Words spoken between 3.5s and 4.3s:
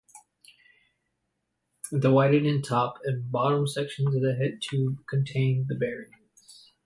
sections of